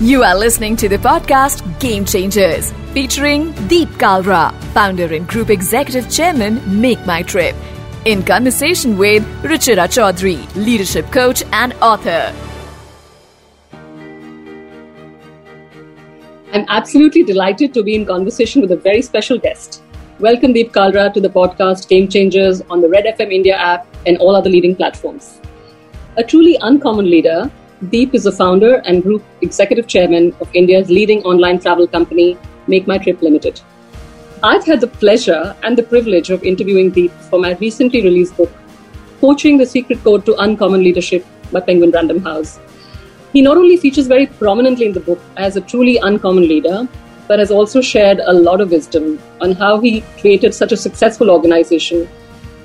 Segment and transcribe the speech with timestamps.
[0.00, 6.08] You are listening to the podcast Game Changers featuring Deep Kalra, founder and group executive
[6.08, 7.56] chairman, Make My Trip,
[8.04, 12.32] in conversation with Ruchira Chaudhary, leadership coach and author.
[16.52, 19.82] I'm absolutely delighted to be in conversation with a very special guest.
[20.20, 24.16] Welcome Deep Kalra to the podcast Game Changers on the Red FM India app and
[24.18, 25.40] all other leading platforms.
[26.16, 27.50] A truly uncommon leader,
[27.86, 32.88] Deep is the founder and group executive chairman of India's leading online travel company, Make
[32.88, 33.60] My Trip Limited.
[34.42, 38.50] I've had the pleasure and the privilege of interviewing Deep for my recently released book,
[39.20, 42.58] Coaching the Secret Code to Uncommon Leadership by Penguin Random House.
[43.32, 46.88] He not only features very prominently in the book as a truly uncommon leader,
[47.28, 51.30] but has also shared a lot of wisdom on how he created such a successful
[51.30, 52.08] organization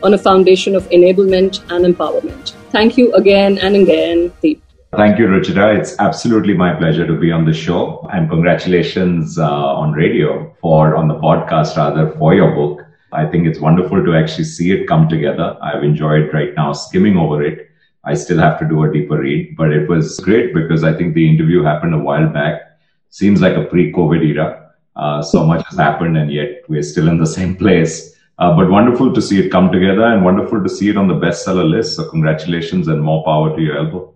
[0.02, 2.54] on a foundation of enablement and empowerment.
[2.72, 4.63] Thank you again and again, Deep.
[4.96, 5.76] Thank you, Ruchira.
[5.76, 8.08] It's absolutely my pleasure to be on the show.
[8.14, 12.86] And congratulations uh, on radio for, on the podcast rather, for your book.
[13.12, 15.58] I think it's wonderful to actually see it come together.
[15.64, 17.72] I've enjoyed right now skimming over it.
[18.04, 21.16] I still have to do a deeper read, but it was great because I think
[21.16, 22.62] the interview happened a while back.
[23.10, 24.74] Seems like a pre-COVID era.
[24.96, 28.16] Uh, so much has happened and yet we're still in the same place.
[28.38, 31.16] Uh, but wonderful to see it come together and wonderful to see it on the
[31.16, 31.96] bestseller list.
[31.96, 34.13] So congratulations and more power to your elbow.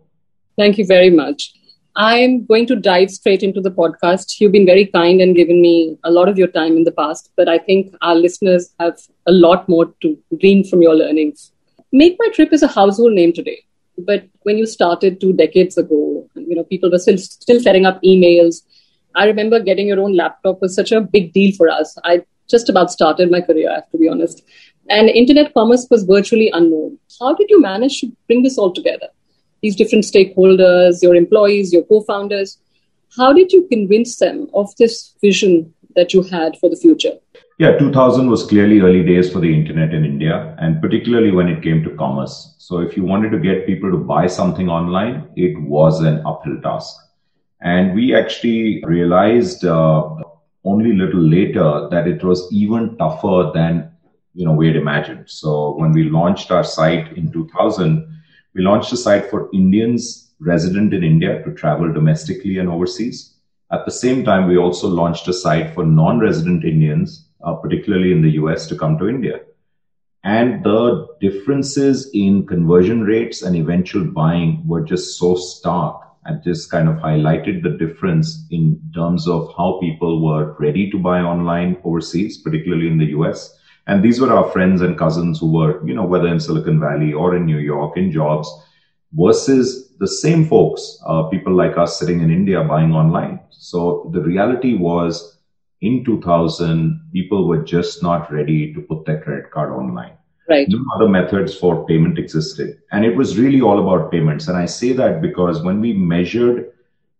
[0.57, 1.53] Thank you very much.
[1.95, 4.39] I'm going to dive straight into the podcast.
[4.39, 7.31] You've been very kind and given me a lot of your time in the past,
[7.35, 8.97] but I think our listeners have
[9.27, 11.51] a lot more to glean from your learnings.
[11.91, 13.63] Make My Trip is a household name today,
[13.99, 18.01] but when you started two decades ago, you know, people were still still setting up
[18.03, 18.61] emails.
[19.15, 21.97] I remember getting your own laptop was such a big deal for us.
[22.03, 24.43] I just about started my career, I have to be honest.
[24.89, 26.97] And internet commerce was virtually unknown.
[27.19, 29.09] How did you manage to bring this all together?
[29.67, 32.57] These different stakeholders, your employees, your co founders.
[33.17, 37.15] How did you convince them of this vision that you had for the future?
[37.59, 41.63] Yeah, 2000 was clearly early days for the internet in India, and particularly when it
[41.63, 42.55] came to commerce.
[42.59, 46.61] So, if you wanted to get people to buy something online, it was an uphill
[46.61, 46.95] task.
[47.61, 50.09] And we actually realized uh,
[50.63, 53.91] only a little later that it was even tougher than
[54.33, 55.25] you know we had imagined.
[55.29, 58.16] So, when we launched our site in 2000,
[58.53, 63.35] we launched a site for Indians resident in India to travel domestically and overseas.
[63.71, 68.11] At the same time, we also launched a site for non resident Indians, uh, particularly
[68.11, 69.41] in the US, to come to India.
[70.23, 76.69] And the differences in conversion rates and eventual buying were just so stark and just
[76.69, 81.77] kind of highlighted the difference in terms of how people were ready to buy online
[81.83, 83.56] overseas, particularly in the US,
[83.87, 87.13] and these were our friends and cousins who were, you know, whether in Silicon Valley
[87.13, 88.49] or in New York in jobs
[89.13, 93.39] versus the same folks, uh, people like us sitting in India buying online.
[93.49, 95.39] So the reality was
[95.81, 100.17] in 2000, people were just not ready to put their credit card online.
[100.49, 100.67] Right.
[100.69, 102.79] No other methods for payment existed.
[102.91, 104.47] And it was really all about payments.
[104.47, 106.71] And I say that because when we measured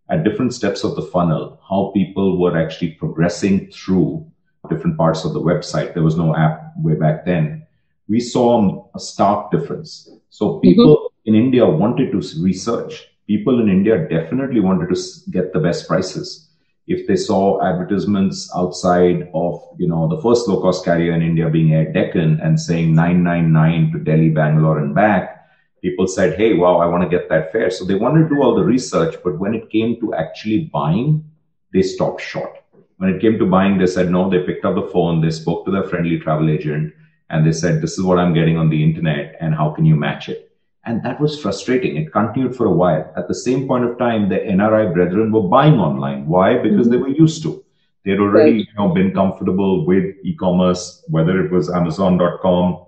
[0.09, 4.25] at different steps of the funnel how people were actually progressing through
[4.69, 5.93] different parts of the website.
[5.93, 7.65] There was no app way back then.
[8.07, 10.09] We saw a stark difference.
[10.29, 11.29] So people mm-hmm.
[11.29, 13.07] in India wanted to research.
[13.27, 15.01] People in India definitely wanted to
[15.31, 16.49] get the best prices.
[16.87, 21.49] If they saw advertisements outside of, you know, the first low cost carrier in India
[21.49, 25.49] being Air Deccan and saying 999 to Delhi, Bangalore and back,
[25.81, 27.69] people said, Hey, wow, I want to get that fare.
[27.69, 31.29] So they wanted to do all the research, but when it came to actually buying,
[31.73, 32.57] they stopped short
[32.97, 34.29] when it came to buying, they said no.
[34.29, 36.93] They picked up the phone, they spoke to their friendly travel agent,
[37.29, 39.95] and they said, This is what I'm getting on the internet, and how can you
[39.95, 40.51] match it?
[40.85, 41.97] And that was frustrating.
[41.97, 43.11] It continued for a while.
[43.17, 46.27] At the same point of time, the NRI brethren were buying online.
[46.27, 46.57] Why?
[46.57, 46.91] Because mm-hmm.
[46.91, 47.63] they were used to.
[48.05, 48.59] They'd already right.
[48.59, 52.85] you know, been comfortable with e-commerce, whether it was Amazon.com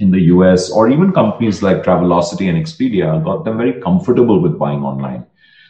[0.00, 4.58] in the US or even companies like Travelocity and Expedia got them very comfortable with
[4.58, 5.24] buying online.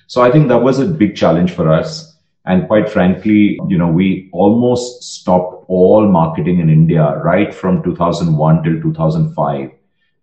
[0.06, 2.15] So I think that was a big challenge for us.
[2.46, 8.62] And quite frankly, you know, we almost stopped all marketing in India right from 2001
[8.62, 9.70] till 2005.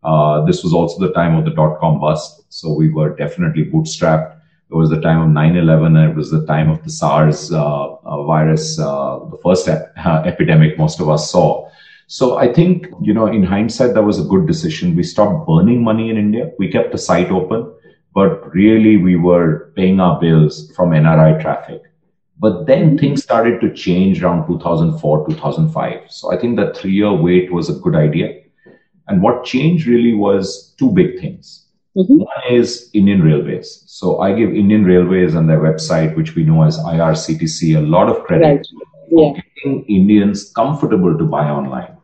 [0.03, 2.43] Uh, this was also the time of the dot com bust.
[2.49, 4.37] So we were definitely bootstrapped.
[4.71, 7.51] It was the time of 9 11 and it was the time of the SARS
[7.53, 9.93] uh, uh, virus, uh, the first ep-
[10.25, 11.69] epidemic most of us saw.
[12.07, 14.95] So I think, you know, in hindsight, that was a good decision.
[14.95, 16.51] We stopped burning money in India.
[16.59, 17.71] We kept the site open,
[18.13, 21.82] but really we were paying our bills from NRI traffic.
[22.43, 26.11] But then things started to change around 2004, 2005.
[26.11, 28.41] So I think that three year wait was a good idea.
[29.07, 31.65] And what changed really was two big things.
[31.95, 32.17] Mm-hmm.
[32.17, 33.83] One is Indian Railways.
[33.87, 38.09] So I give Indian Railways and their website, which we know as IRCTC, a lot
[38.09, 38.67] of credit right.
[39.09, 39.31] yeah.
[39.31, 41.95] making Indians comfortable to buy online.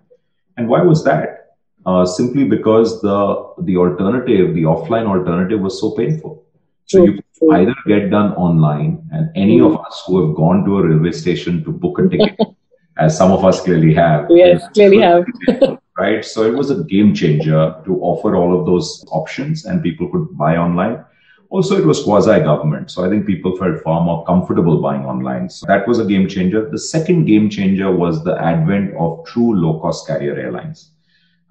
[0.56, 1.57] And why was that?
[1.85, 3.19] Uh, simply because the
[3.63, 6.45] the alternative, the offline alternative, was so painful.
[6.89, 7.21] So you
[7.51, 11.63] either get done online, and any of us who have gone to a railway station
[11.63, 12.39] to book a ticket,
[12.97, 15.25] as some of us clearly have, yes, clearly have
[16.00, 16.24] right?
[16.24, 20.36] So it was a game changer to offer all of those options and people could
[20.38, 21.03] buy online.
[21.50, 22.92] Also, it was quasi government.
[22.92, 25.50] So I think people felt far more comfortable buying online.
[25.50, 26.69] So that was a game changer.
[26.69, 30.92] The second game changer was the advent of true low cost carrier airlines.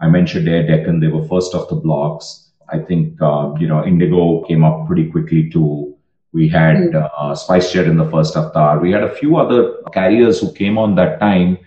[0.01, 1.01] I mentioned Air Deccan.
[1.01, 2.48] They were first off the blocks.
[2.71, 5.97] I think, uh, you know, Indigo came up pretty quickly too.
[6.33, 7.11] We had mm.
[7.17, 8.79] uh, SpiceJet in the first avatar.
[8.79, 11.59] We had a few other carriers who came on that time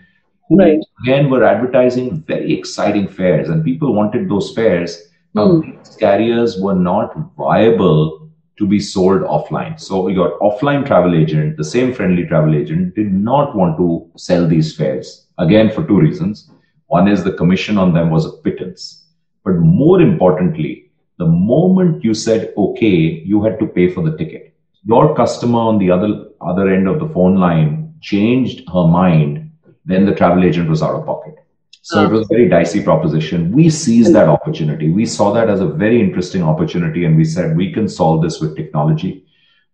[0.48, 0.80] who right.
[1.04, 5.10] again were advertising very exciting fares and people wanted those fares.
[5.34, 5.78] Now, mm.
[5.78, 9.80] these carriers were not viable to be sold offline.
[9.80, 14.48] So your offline travel agent, the same friendly travel agent, did not want to sell
[14.48, 15.28] these fares.
[15.40, 16.52] Again, for two reasons.
[16.88, 19.06] One is the commission on them was a pittance.
[19.44, 20.81] But more importantly,
[21.22, 22.98] the moment you said okay,
[23.32, 24.54] you had to pay for the ticket.
[24.94, 26.12] Your customer on the other
[26.52, 27.72] other end of the phone line
[28.12, 29.42] changed her mind
[29.86, 31.36] then the travel agent was out of pocket.
[31.84, 33.52] So it was a very dicey proposition.
[33.52, 34.92] We seized that opportunity.
[34.92, 38.40] We saw that as a very interesting opportunity and we said we can solve this
[38.40, 39.26] with technology.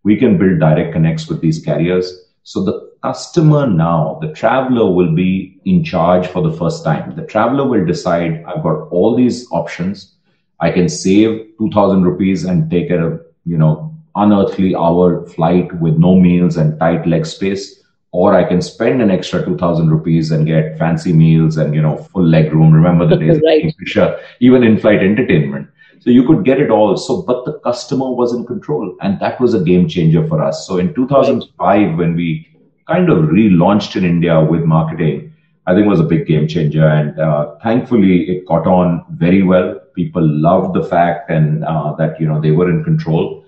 [0.04, 2.32] We can build direct connects with these carriers.
[2.44, 7.14] So the customer now, the traveler will be in charge for the first time.
[7.18, 10.16] The traveler will decide, I've got all these options.
[10.60, 16.16] I can save 2000 rupees and take a, you know, unearthly hour flight with no
[16.16, 20.78] meals and tight leg space or I can spend an extra 2000 rupees and get
[20.78, 22.74] fancy meals and, you know, full leg room.
[22.74, 23.58] Remember the days right.
[23.58, 25.70] of Kingfisher, even in-flight entertainment.
[26.00, 26.96] So you could get it all.
[26.96, 30.66] So, but the customer was in control and that was a game changer for us.
[30.66, 31.98] So in 2005, right.
[31.98, 32.48] when we
[32.88, 35.27] kind of relaunched in India with marketing,
[35.68, 36.88] I think was a big game changer.
[36.88, 39.80] And uh, thankfully it caught on very well.
[39.96, 43.46] People loved the fact and uh, that, you know, they were in control.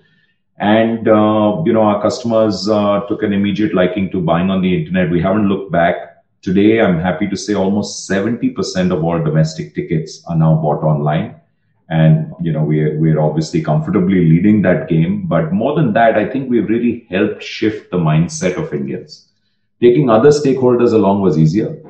[0.58, 4.78] And, uh, you know, our customers uh, took an immediate liking to buying on the
[4.78, 5.10] internet.
[5.10, 5.96] We haven't looked back.
[6.42, 11.36] Today, I'm happy to say almost 70% of all domestic tickets are now bought online.
[11.88, 15.26] And, you know, we're, we're obviously comfortably leading that game.
[15.26, 19.28] But more than that, I think we've really helped shift the mindset of Indians.
[19.80, 21.80] Taking other stakeholders along was easier.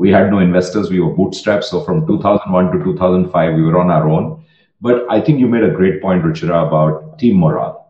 [0.00, 0.90] We had no investors.
[0.90, 1.64] We were bootstrapped.
[1.64, 4.44] So from 2001 to 2005, we were on our own.
[4.80, 7.80] But I think you made a great point, Ruchira, about team morale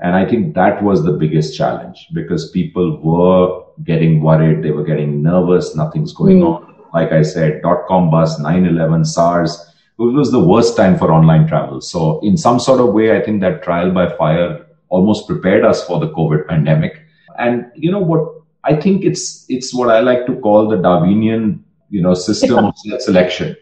[0.00, 4.62] and I think that was the biggest challenge because people were getting worried.
[4.62, 5.76] They were getting nervous.
[5.76, 6.56] Nothing's going mm.
[6.56, 6.74] on.
[6.92, 9.72] Like I said, dot com bust, 9-11, SARS.
[9.98, 11.80] It was the worst time for online travel.
[11.80, 15.86] So in some sort of way, I think that trial by fire almost prepared us
[15.86, 17.00] for the COVID pandemic.
[17.38, 18.43] And you know what?
[18.64, 22.74] I think it's, it's what I like to call the Darwinian, you know, system of
[22.98, 23.56] selection.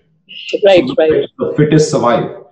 [0.64, 1.28] Right, so right.
[1.38, 2.43] The fittest survive.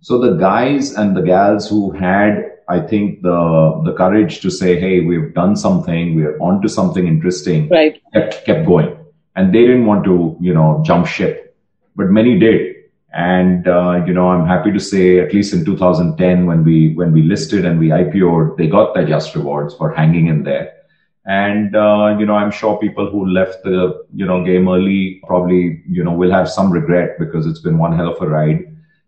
[0.00, 4.78] So the guys and the gals who had I think the the courage to say,
[4.78, 6.14] "Hey, we've done something.
[6.14, 8.00] We're onto something interesting." Right.
[8.12, 8.94] Kept kept going,
[9.36, 11.56] and they didn't want to, you know, jump ship,
[11.96, 12.76] but many did.
[13.14, 17.12] And uh, you know, I'm happy to say, at least in 2010, when we when
[17.12, 20.74] we listed and we IPO'd, they got their just rewards for hanging in there.
[21.28, 25.82] And uh, you know, I'm sure people who left the you know game early probably
[25.86, 28.64] you know will have some regret because it's been one hell of a ride.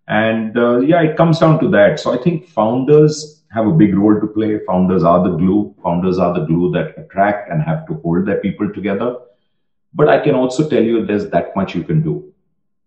[0.06, 1.98] And uh, yeah, it comes down to that.
[1.98, 4.58] So I think founders have a big role to play.
[4.66, 5.74] Founders are the glue.
[5.82, 9.16] Founders are the glue that attract and have to hold their people together.
[9.94, 12.32] But I can also tell you there's that much you can do.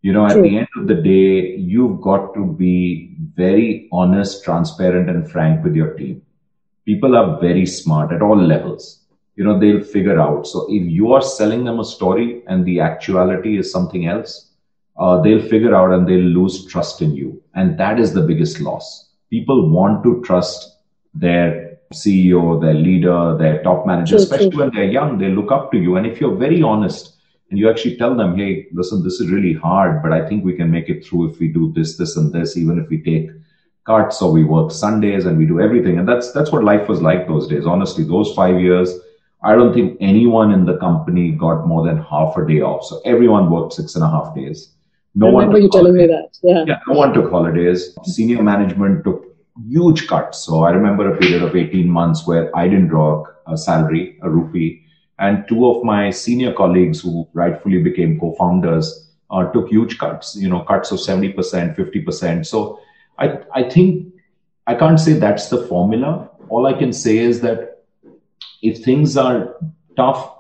[0.04, 0.38] You know, True.
[0.38, 5.64] at the end of the day, you've got to be very honest, transparent, and frank
[5.64, 6.22] with your team.
[6.86, 9.03] People are very smart at all levels.
[9.36, 10.48] You know, they'll figure out.
[10.48, 14.52] So if you are selling them a story and the actuality is something else,
[14.98, 17.42] uh, they'll figure out and they'll lose trust in you.
[17.56, 20.78] And that is the biggest loss people want to trust
[21.16, 24.60] their CEO, their leader, their top manager, true, especially true.
[24.60, 25.96] when they're young, they look up to you.
[25.98, 27.16] And if you're very honest
[27.50, 30.56] and you actually tell them, hey, listen, this is really hard, but I think we
[30.56, 33.32] can make it through if we do this, this, and this, even if we take
[33.88, 35.98] cuts or we work Sundays and we do everything.
[35.98, 37.66] And that's that's what life was like those days.
[37.66, 38.94] Honestly, those five years,
[39.44, 42.86] I don't think anyone in the company got more than half a day off.
[42.86, 44.70] So everyone worked six and a half days.
[45.16, 46.38] No I remember you telling me that.
[46.42, 46.64] Yeah.
[46.66, 46.80] yeah.
[46.88, 47.96] No one took holidays.
[48.04, 49.36] Senior management took
[49.68, 50.40] huge cuts.
[50.40, 54.30] So I remember a period of 18 months where I didn't draw a salary, a
[54.30, 54.86] rupee.
[55.20, 60.50] And two of my senior colleagues who rightfully became co-founders uh, took huge cuts, you
[60.50, 61.36] know, cuts of 70%,
[61.76, 62.46] 50%.
[62.46, 62.80] So
[63.20, 64.14] I, I think
[64.68, 66.30] I can't say that's the formula.
[66.50, 67.73] All I can say is that
[68.64, 69.56] if things are
[69.96, 70.34] tough,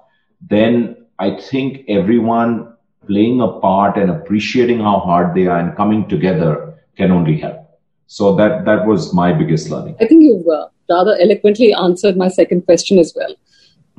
[0.50, 2.74] then I think everyone
[3.08, 7.60] playing a part and appreciating how hard they are and coming together can only help.
[8.08, 9.96] So that that was my biggest learning.
[10.00, 13.36] I think you've uh, rather eloquently answered my second question as well.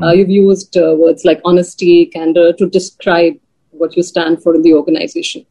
[0.03, 0.19] Uh, hmm.
[0.19, 3.35] you've used uh, words like honesty, candor to describe
[3.71, 5.45] what you stand for in the organization.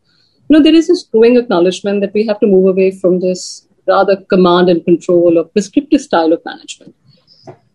[0.49, 3.67] You know, there is this growing acknowledgement that we have to move away from this
[3.87, 6.95] rather command and control or prescriptive style of management.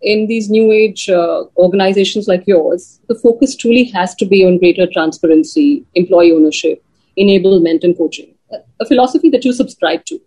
[0.00, 4.58] In these new age uh, organizations like yours, the focus truly has to be on
[4.58, 6.84] greater transparency, employee ownership,
[7.18, 8.34] enablement, and coaching,
[8.80, 10.20] a philosophy that you subscribe to.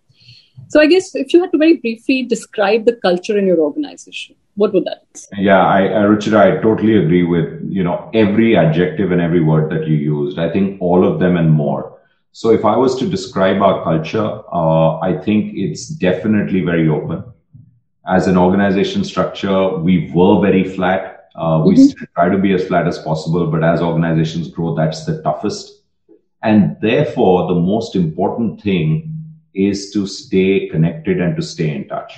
[0.67, 4.36] So, I guess if you had to very briefly describe the culture in your organization,
[4.55, 5.43] what would that be?
[5.43, 9.71] Yeah, I, I, Ruchira, I totally agree with you know every adjective and every word
[9.71, 10.39] that you used.
[10.39, 12.00] I think all of them and more.
[12.33, 17.24] So if I was to describe our culture, uh, I think it's definitely very open.
[18.08, 21.29] As an organization structure, we were very flat.
[21.36, 22.03] Uh, we mm-hmm.
[22.15, 25.84] try to be as flat as possible, but as organizations grow, that's the toughest.
[26.43, 29.12] And therefore, the most important thing
[29.53, 32.13] is to stay connected and to stay in touch.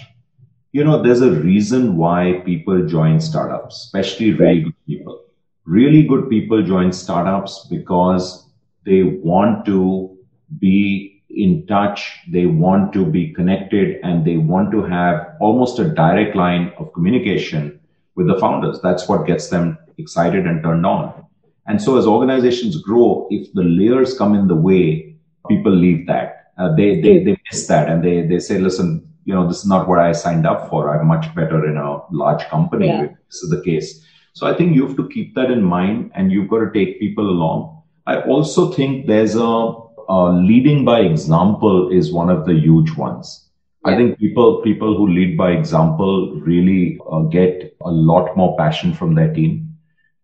[0.72, 5.22] You know, there's a reason why people join startups, especially really good people.
[5.66, 8.50] Really good people join startups because
[8.86, 10.18] they want to
[10.60, 15.90] be in touch, they want to be connected, and they want to have almost a
[15.90, 17.80] direct line of communication
[18.16, 18.80] with the founders.
[18.82, 21.26] That's what gets them excited and turned on.
[21.66, 25.16] And so as organizations grow, if the layers come in the way,
[25.48, 26.52] people leave that.
[26.58, 29.66] Uh, they, they, they miss that and they, they say, listen, you know, this is
[29.66, 30.94] not what I signed up for.
[30.94, 32.88] I'm much better in a large company.
[32.88, 33.08] Yeah.
[33.30, 34.06] This is the case.
[34.34, 37.00] So I think you have to keep that in mind and you've got to take
[37.00, 37.82] people along.
[38.06, 39.74] I also think there's a,
[40.10, 43.50] a leading by example is one of the huge ones.
[43.86, 43.94] Yeah.
[43.94, 48.94] I think people people who lead by example really uh, get a lot more passion
[48.94, 49.76] from their team.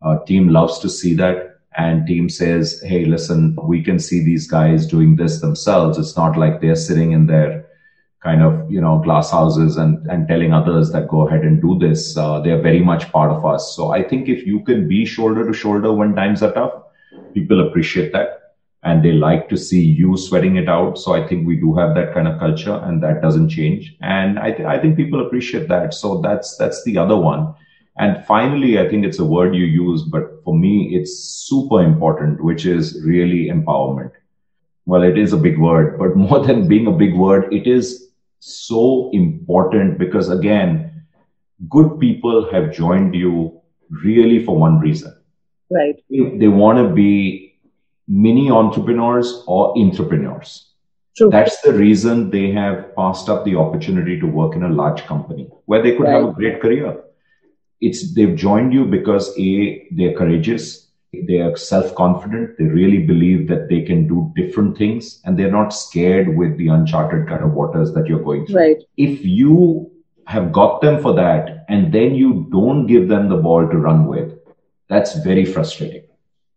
[0.01, 4.47] Uh, team loves to see that, and team says, "Hey, listen, we can see these
[4.47, 5.97] guys doing this themselves.
[5.97, 7.65] It's not like they're sitting in their
[8.23, 11.77] kind of you know glass houses and and telling others that go ahead and do
[11.79, 12.15] this.
[12.15, 13.75] Uh, they are very much part of us.
[13.75, 16.73] So I think if you can be shoulder to shoulder when times are tough,
[17.33, 18.38] people appreciate that
[18.83, 20.97] and they like to see you sweating it out.
[20.97, 23.97] So I think we do have that kind of culture and that doesn't change.
[24.01, 25.93] And I, th- I think people appreciate that.
[25.93, 27.53] So that's, that's the other one.
[27.97, 32.41] And finally, I think it's a word you use, but for me, it's super important,
[32.41, 34.11] which is really empowerment.
[34.85, 38.11] Well, it is a big word, but more than being a big word, it is
[38.39, 41.03] so important because again,
[41.67, 43.59] good people have joined you
[43.89, 45.13] really for one reason.
[45.69, 46.01] Right.
[46.09, 47.48] They want to be
[48.09, 50.71] mini entrepreneurs or entrepreneurs.
[51.15, 51.29] True.
[51.29, 55.47] That's the reason they have passed up the opportunity to work in a large company
[55.65, 56.15] where they could right.
[56.15, 57.01] have a great career.
[57.81, 63.69] It's they've joined you because a they're courageous, they are self-confident, they really believe that
[63.69, 67.93] they can do different things, and they're not scared with the uncharted kind of waters
[67.93, 68.55] that you're going through.
[68.55, 68.83] Right.
[68.97, 69.91] If you
[70.25, 74.05] have got them for that and then you don't give them the ball to run
[74.07, 74.37] with,
[74.87, 76.03] that's very frustrating.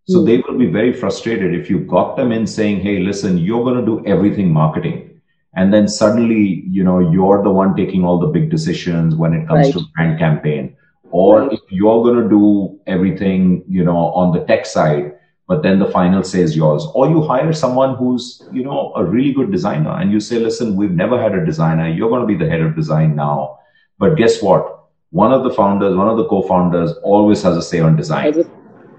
[0.09, 0.27] So mm.
[0.27, 3.79] they will be very frustrated if you got them in saying, Hey, listen, you're going
[3.79, 5.21] to do everything marketing.
[5.55, 9.47] And then suddenly, you know, you're the one taking all the big decisions when it
[9.47, 9.75] comes right.
[9.75, 10.77] to brand campaign.
[11.11, 11.53] Or right.
[11.53, 15.13] if you're going to do everything, you know, on the tech side,
[15.47, 16.87] but then the final say is yours.
[16.95, 20.75] Or you hire someone who's, you know, a really good designer and you say, listen,
[20.75, 21.89] we've never had a designer.
[21.89, 23.59] You're going to be the head of design now.
[23.99, 24.85] But guess what?
[25.11, 28.33] One of the founders, one of the co-founders always has a say on design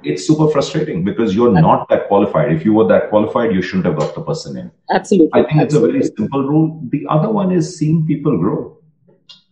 [0.04, 2.52] it's super frustrating because you're not that qualified.
[2.52, 4.72] If you were that qualified, you shouldn't have got the person in.
[4.92, 5.30] Absolutely.
[5.34, 6.00] I think Absolutely.
[6.00, 6.82] it's a very simple rule.
[6.92, 8.78] The other one is seeing people grow.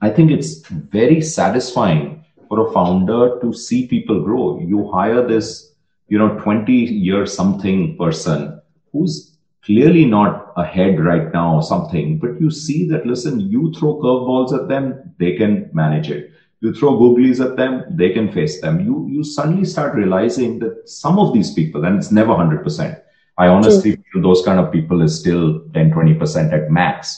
[0.02, 4.60] I think it's very satisfying for a founder to see people grow.
[4.60, 5.74] You hire this,
[6.08, 12.42] you know, 20 year something person who's clearly not ahead right now or something, but
[12.42, 16.32] you see that, listen, you throw curveballs at them, they can manage it
[16.62, 18.80] you throw googlies at them, they can face them.
[18.80, 23.02] You you suddenly start realizing that some of these people, and it's never 100%.
[23.38, 24.04] I honestly True.
[24.14, 27.18] feel those kind of people is still 10, 20% at max.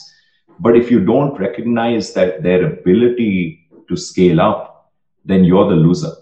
[0.60, 4.92] But if you don't recognize that their ability to scale up,
[5.24, 6.12] then you're the loser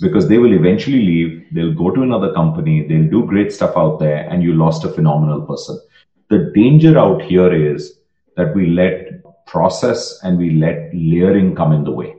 [0.00, 1.46] because they will eventually leave.
[1.52, 2.86] They'll go to another company.
[2.88, 5.78] They'll do great stuff out there and you lost a phenomenal person.
[6.30, 8.00] The danger out here is
[8.36, 12.14] that we let process and we let layering come in the way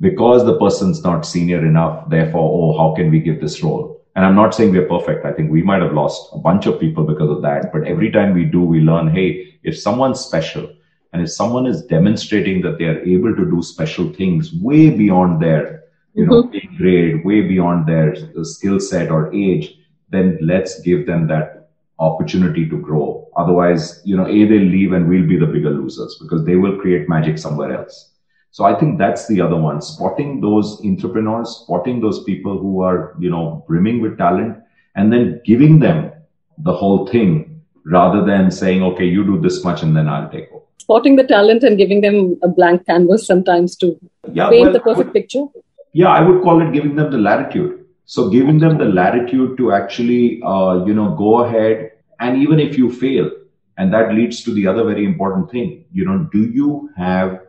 [0.00, 4.02] because the person's not senior enough, therefore, oh, how can we give this role?
[4.16, 5.24] And I'm not saying we're perfect.
[5.24, 7.72] I think we might have lost a bunch of people because of that.
[7.72, 10.68] But every time we do, we learn, hey, if someone's special
[11.14, 15.40] And if someone is demonstrating that they are able to do special things way beyond
[15.40, 16.76] their, you know, mm-hmm.
[16.76, 19.78] grade, way beyond their skill set or age,
[20.10, 21.70] then let's give them that
[22.00, 23.28] opportunity to grow.
[23.36, 26.80] Otherwise, you know, A, they'll leave and we'll be the bigger losers because they will
[26.80, 28.10] create magic somewhere else.
[28.54, 29.82] So I think that's the other one.
[29.82, 34.58] Spotting those entrepreneurs, spotting those people who are, you know, brimming with talent
[34.94, 36.12] and then giving them
[36.58, 40.52] the whole thing rather than saying, okay, you do this much and then I'll take
[40.52, 40.62] over.
[40.78, 43.98] Spotting the talent and giving them a blank canvas sometimes to
[44.32, 45.46] yeah, paint well, the perfect would, picture.
[45.92, 47.84] Yeah, I would call it giving them the latitude.
[48.04, 52.78] So giving them the latitude to actually, uh, you know, go ahead and even if
[52.78, 53.32] you fail,
[53.78, 57.40] and that leads to the other very important thing, you know, do you have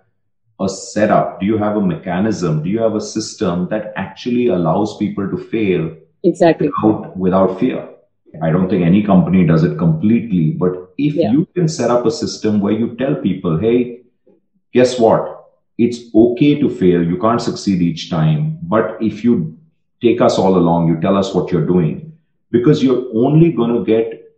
[0.59, 1.39] a setup?
[1.39, 2.63] Do you have a mechanism?
[2.63, 7.89] Do you have a system that actually allows people to fail exactly without, without fear?
[8.41, 11.31] I don't think any company does it completely, but if yeah.
[11.31, 14.01] you can set up a system where you tell people, hey,
[14.73, 15.51] guess what?
[15.77, 17.03] It's okay to fail.
[17.03, 18.59] You can't succeed each time.
[18.63, 19.57] But if you
[20.01, 22.17] take us all along, you tell us what you're doing,
[22.51, 24.33] because you're only going to get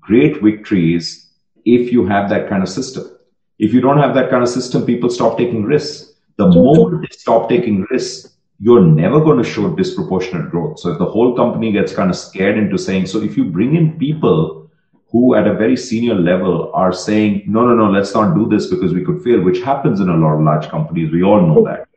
[0.00, 1.30] great victories
[1.64, 3.15] if you have that kind of system.
[3.58, 6.12] If you don't have that kind of system, people stop taking risks.
[6.36, 10.78] The moment they stop taking risks, you're never going to show disproportionate growth.
[10.78, 13.74] So if the whole company gets kind of scared into saying, so if you bring
[13.76, 14.70] in people
[15.08, 18.66] who at a very senior level are saying, no, no, no, let's not do this
[18.66, 21.12] because we could fail, which happens in a lot of large companies.
[21.12, 21.88] We all know that.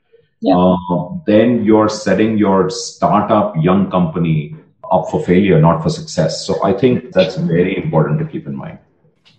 [0.41, 0.57] Yeah.
[0.57, 4.55] Uh, then you're setting your startup young company
[4.91, 6.45] up for failure, not for success.
[6.45, 8.79] So I think that's very important to keep in mind.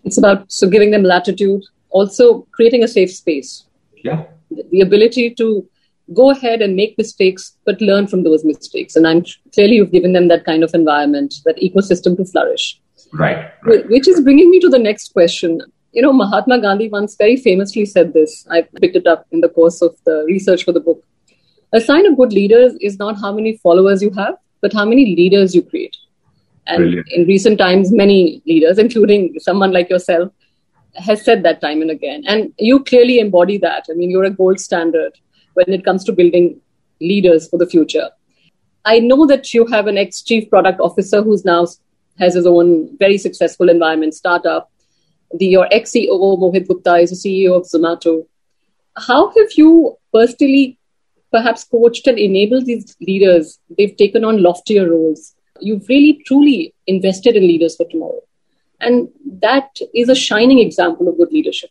[0.05, 3.64] It's about so giving them latitude, also creating a safe space.
[4.04, 4.25] Yeah.
[4.50, 5.68] The ability to
[6.14, 8.97] go ahead and make mistakes, but learn from those mistakes.
[8.97, 12.80] And I'm clearly you've given them that kind of environment, that ecosystem to flourish.
[13.12, 13.88] Right, right.
[13.88, 15.61] Which is bringing me to the next question.
[15.92, 18.47] You know, Mahatma Gandhi once very famously said this.
[18.50, 21.02] I picked it up in the course of the research for the book.
[21.73, 25.16] A sign of good leaders is not how many followers you have, but how many
[25.16, 25.96] leaders you create.
[26.66, 27.09] And Brilliant.
[27.12, 30.33] in recent times, many leaders, including someone like yourself,
[30.96, 32.24] has said that time and again.
[32.26, 33.87] And you clearly embody that.
[33.90, 35.12] I mean, you're a gold standard
[35.55, 36.61] when it comes to building
[37.00, 38.11] leaders for the future.
[38.85, 41.66] I know that you have an ex chief product officer who's now
[42.18, 44.70] has his own very successful environment startup.
[45.38, 48.26] The, your ex CEO, Mohit Gupta, is the CEO of Zomato.
[48.96, 50.79] How have you personally
[51.31, 53.59] perhaps coached and enabled these leaders?
[53.76, 55.35] They've taken on loftier roles.
[55.61, 58.22] You've really truly invested in leaders for tomorrow.
[58.81, 59.09] And
[59.43, 61.71] that is a shining example of good leadership.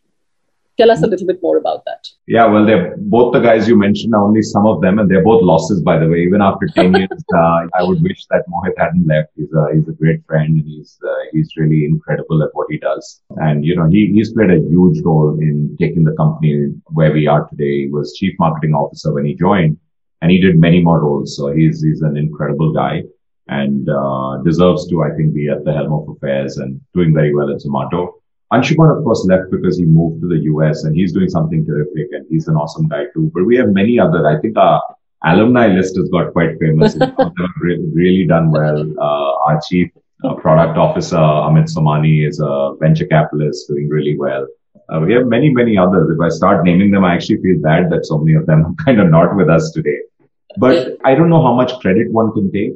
[0.78, 2.08] Tell us a little bit more about that.
[2.26, 5.26] Yeah, well, they're both the guys you mentioned are only some of them, and they're
[5.26, 6.20] both losses, by the way.
[6.20, 9.32] Even after 10 years, uh, I would wish that Mohit hadn't left.
[9.36, 12.78] He's a, he's a great friend, and he's, uh, he's really incredible at what he
[12.78, 13.22] does.
[13.32, 17.28] And, you know, he, he's played a huge role in taking the company where we
[17.28, 17.82] are today.
[17.82, 19.78] He was chief marketing officer when he joined,
[20.22, 21.36] and he did many more roles.
[21.36, 23.04] So he's, he's an incredible guy
[23.50, 27.34] and uh, deserves to, I think, be at the helm of affairs and doing very
[27.34, 28.14] well at Zomato.
[28.54, 32.08] Anshuman, of course, left because he moved to the US and he's doing something terrific
[32.12, 33.32] and he's an awesome guy too.
[33.34, 34.28] But we have many other.
[34.28, 34.82] I think our
[35.24, 36.94] alumni list has got quite famous.
[36.94, 37.14] They've
[37.94, 38.82] really done well.
[39.00, 39.92] Uh, our chief
[40.24, 44.48] uh, product officer, Amit Somani, is a venture capitalist doing really well.
[44.90, 46.10] Uh, we have many, many others.
[46.10, 48.84] If I start naming them, I actually feel bad that so many of them are
[48.84, 50.00] kind of not with us today.
[50.58, 52.74] But I don't know how much credit one can take.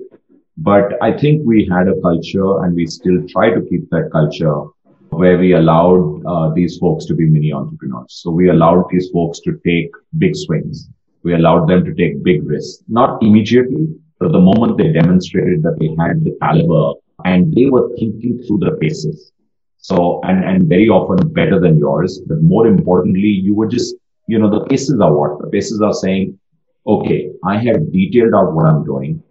[0.58, 4.66] But I think we had a culture and we still try to keep that culture
[5.10, 8.22] where we allowed uh, these folks to be mini entrepreneurs.
[8.22, 10.90] So we allowed these folks to take big swings.
[11.24, 13.88] We allowed them to take big risks, not immediately,
[14.20, 16.94] but the moment they demonstrated that they had the caliber
[17.26, 19.32] and they were thinking through the paces.
[19.78, 23.96] So, and, and very often better than yours, but more importantly, you were just,
[24.28, 25.40] you know, the paces are what?
[25.40, 26.40] The paces are saying,
[26.86, 29.23] okay, I have detailed out what I'm doing.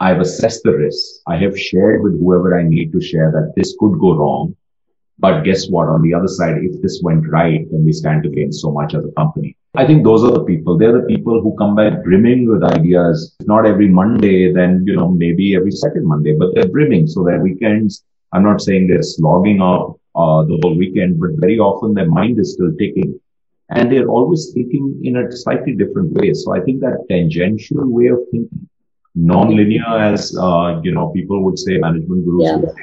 [0.00, 1.20] I've assessed the risks.
[1.26, 4.56] I have shared with whoever I need to share that this could go wrong.
[5.18, 5.88] But guess what?
[5.88, 8.94] On the other side, if this went right, then we stand to gain so much
[8.94, 9.56] as a company.
[9.74, 10.76] I think those are the people.
[10.76, 13.34] They're the people who come back brimming with ideas.
[13.40, 17.06] If not every Monday, then, you know, maybe every second Monday, but they're brimming.
[17.06, 21.58] So their weekends, I'm not saying they're slogging off uh, the whole weekend, but very
[21.58, 23.18] often their mind is still ticking
[23.70, 26.32] and they're always thinking in a slightly different way.
[26.34, 28.68] So I think that tangential way of thinking,
[29.16, 32.56] non-linear as, uh, you know, people would say, management gurus yeah.
[32.56, 32.82] would say,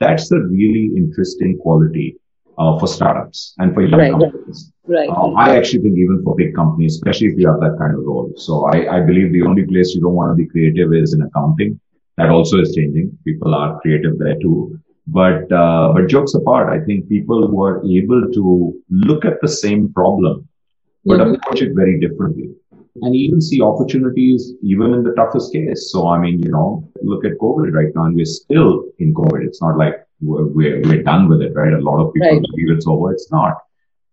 [0.00, 2.16] that's a really interesting quality
[2.58, 4.72] uh, for startups and for young right, companies.
[4.86, 5.08] Right.
[5.08, 8.04] Uh, I actually think even for big companies, especially if you have that kind of
[8.04, 8.32] role.
[8.36, 11.22] So I, I believe the only place you don't want to be creative is in
[11.22, 11.80] accounting.
[12.16, 13.18] That also is changing.
[13.24, 14.78] People are creative there too.
[15.06, 19.92] But uh, but jokes apart, I think people were able to look at the same
[19.92, 20.48] problem,
[21.04, 21.34] but mm-hmm.
[21.34, 22.50] approach it very differently,
[23.02, 25.90] and even see opportunities even in the toughest case.
[25.90, 29.44] So I mean, you know, look at COVID right now, and we're still in COVID.
[29.44, 31.72] It's not like we're we're, we're done with it, right?
[31.72, 32.42] A lot of people right.
[32.42, 33.12] believe it's over.
[33.12, 33.58] It's not.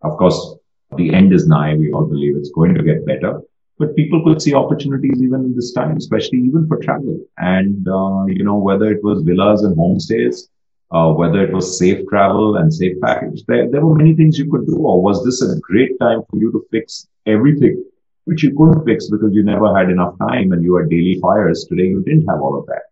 [0.02, 0.56] Of course,
[0.98, 1.76] the end is nigh.
[1.76, 3.42] We all believe it's going to get better
[3.80, 7.20] but people could see opportunities even in this time, especially even for travel.
[7.38, 10.48] And, uh, you know, whether it was villas and homestays,
[10.92, 14.50] uh, whether it was safe travel and safe package, there, there were many things you
[14.50, 14.78] could do.
[14.78, 17.84] Or was this a great time for you to fix everything,
[18.26, 21.66] which you couldn't fix because you never had enough time and you had daily fires.
[21.70, 22.84] Today, you didn't have all of that.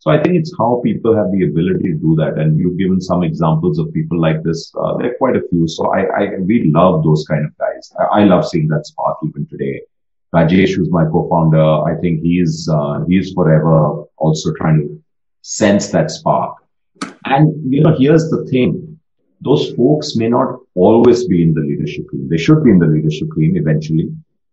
[0.00, 2.38] So I think it's how people have the ability to do that.
[2.38, 4.72] And you've given some examples of people like this.
[4.80, 5.66] Uh, there are quite a few.
[5.66, 7.92] So I, I, we love those kind of guys.
[7.98, 9.82] I, I love seeing that spark even today.
[10.34, 15.02] Rajesh, who's my co-founder, I think he's uh, he's forever also trying to
[15.42, 16.56] sense that spark.
[17.24, 19.00] And you know, here's the thing:
[19.40, 22.28] those folks may not always be in the leadership team.
[22.28, 24.10] They should be in the leadership team eventually,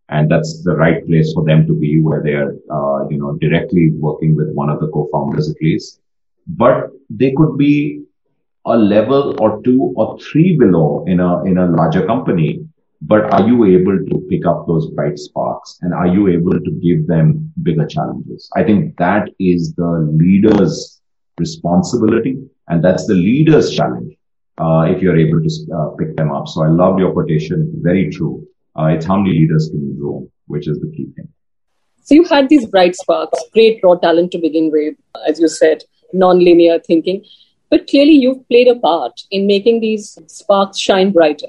[0.09, 3.37] and that's the right place for them to be, where they are, uh, you know,
[3.41, 6.01] directly working with one of the co-founders at least.
[6.47, 8.03] But they could be
[8.65, 12.65] a level or two or three below in a in a larger company
[13.01, 16.71] but are you able to pick up those bright sparks and are you able to
[16.81, 18.49] give them bigger challenges?
[18.55, 21.01] I think that is the leader's
[21.39, 24.13] responsibility and that's the leader's challenge.
[24.57, 26.47] Uh, if you're able to uh, pick them up.
[26.47, 27.73] So I love your quotation.
[27.83, 28.47] Very true.
[28.77, 31.29] Uh, it's how many leaders can you grow, which is the key thing.
[32.03, 34.95] So you had these bright sparks, great raw talent to begin with,
[35.27, 35.83] as you said,
[36.13, 37.25] non-linear thinking.
[37.69, 41.47] But clearly you've played a part in making these sparks shine brighter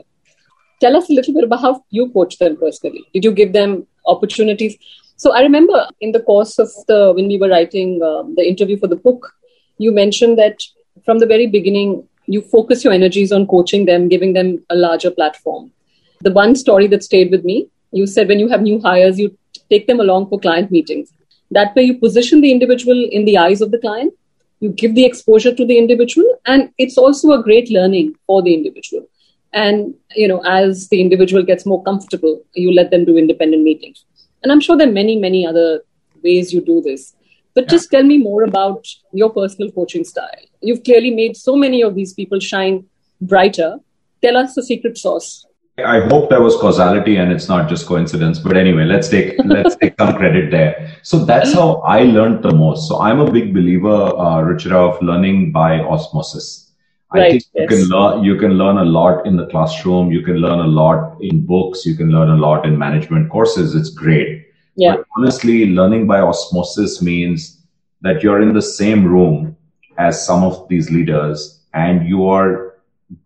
[0.81, 3.05] tell us a little bit about how you coach them personally.
[3.13, 4.77] Did you give them opportunities?
[5.17, 8.79] So I remember in the course of the when we were writing uh, the interview
[8.79, 9.33] for the book,
[9.79, 10.63] you mentioned that
[11.05, 15.11] from the very beginning you focus your energies on coaching them, giving them a larger
[15.11, 15.73] platform.
[16.21, 19.37] The one story that stayed with me, you said when you have new hires, you
[19.71, 21.13] take them along for client meetings.
[21.51, 24.13] That way, you position the individual in the eyes of the client,
[24.61, 28.55] you give the exposure to the individual, and it's also a great learning for the
[28.55, 29.07] individual.
[29.53, 34.05] And you know as the individual gets more comfortable you let them do independent meetings.
[34.43, 35.83] And i'm sure there are many many other
[36.23, 37.15] ways you do this.
[37.55, 37.71] But yeah.
[37.71, 40.45] just tell me more about your personal coaching style.
[40.61, 42.85] You've clearly made so many of these people shine
[43.21, 43.79] brighter.
[44.23, 45.46] Tell us the secret sauce
[45.85, 48.39] I hope there was causality and it's not just coincidence.
[48.39, 50.95] But anyway, let's take let's take some credit there.
[51.03, 52.89] So that's how I learned the most.
[52.89, 56.73] So I'm a big believer, uh, Ruchira, of learning by osmosis.
[57.13, 57.69] I right, think you yes.
[57.69, 60.11] can learn you can learn a lot in the classroom.
[60.11, 61.85] You can learn a lot in books.
[61.85, 63.75] You can learn a lot in management courses.
[63.75, 64.47] It's great.
[64.77, 64.97] Yeah.
[64.97, 67.61] But honestly, learning by osmosis means
[68.01, 69.57] that you're in the same room
[69.99, 72.76] as some of these leaders and you are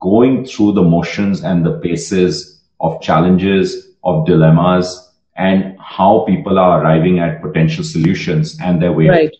[0.00, 6.82] going through the motions and the paces of challenges, of dilemmas, and how people are
[6.82, 9.34] arriving at potential solutions and their way right.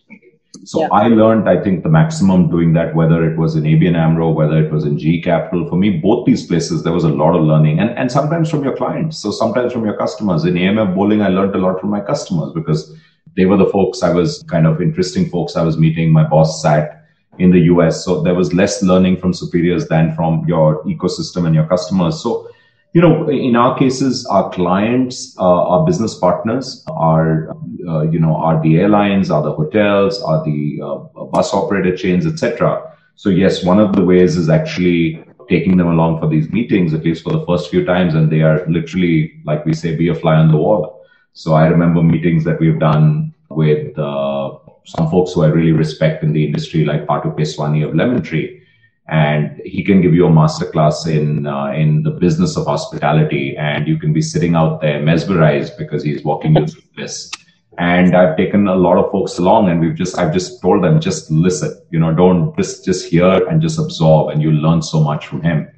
[0.63, 0.89] So yeah.
[0.91, 4.63] I learned, I think, the maximum doing that, whether it was in ABN AMRO, whether
[4.63, 5.67] it was in GE Capital.
[5.67, 8.63] For me, both these places, there was a lot of learning and, and sometimes from
[8.63, 9.17] your clients.
[9.17, 10.45] So sometimes from your customers.
[10.45, 12.95] In AMF bowling, I learned a lot from my customers because
[13.35, 16.11] they were the folks I was kind of interesting folks I was meeting.
[16.11, 17.00] My boss sat
[17.39, 18.03] in the US.
[18.05, 22.21] So there was less learning from superiors than from your ecosystem and your customers.
[22.21, 22.49] So
[22.93, 27.49] you know, in our cases, our clients, uh, our business partners are,
[27.87, 32.25] uh, you know, are the airlines, are the hotels, are the uh, bus operator chains,
[32.25, 32.97] etc.
[33.15, 37.03] So yes, one of the ways is actually taking them along for these meetings, at
[37.03, 40.15] least for the first few times, and they are literally, like we say, be a
[40.15, 41.05] fly on the wall.
[41.33, 46.23] So I remember meetings that we've done with uh, some folks who I really respect
[46.23, 48.61] in the industry, like Patu Keswani of Lemon Tree.
[49.07, 53.57] And he can give you a masterclass in uh, in the business of hospitality.
[53.57, 57.31] And you can be sitting out there mesmerized because he's walking you through this.
[57.77, 60.99] And i've taken a lot of folks along and we've just i've just told them
[60.99, 64.29] just listen you know don't just just hear and just absorb.
[64.29, 65.69] And you'll learn so much from him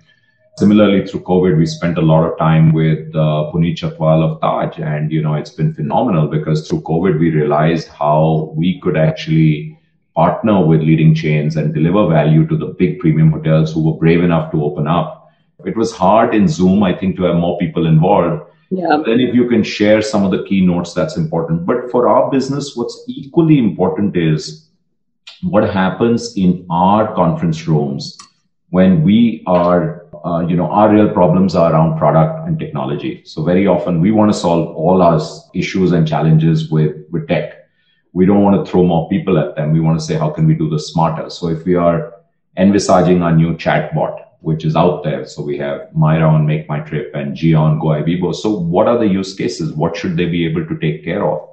[0.57, 5.11] similarly through covid we spent a lot of time with uh, puneet of taj and
[5.11, 9.77] you know it's been phenomenal because through covid we realized how we could actually
[10.15, 14.23] partner with leading chains and deliver value to the big premium hotels who were brave
[14.23, 15.31] enough to open up.
[15.65, 18.43] It was hard in Zoom, I think, to have more people involved.
[18.69, 19.01] Yeah.
[19.05, 21.65] Then if you can share some of the keynotes, that's important.
[21.65, 24.69] But for our business, what's equally important is
[25.41, 28.17] what happens in our conference rooms
[28.75, 29.81] when we are,
[30.25, 33.13] uh, you know, our real problems are around product and technology.
[33.31, 35.19] So very often we want to solve all our
[35.53, 37.63] issues and challenges with, with tech
[38.13, 39.73] we don't want to throw more people at them.
[39.73, 41.29] We want to say, how can we do this smarter?
[41.29, 42.13] So if we are
[42.57, 45.25] envisaging our new chatbot, which is out there.
[45.25, 48.35] So we have Myra on Make My Trip and Gia on Goibibo.
[48.35, 49.71] So what are the use cases?
[49.71, 51.49] What should they be able to take care of?